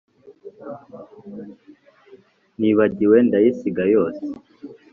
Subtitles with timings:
[2.59, 4.25] nibagiwe ndayisiga yose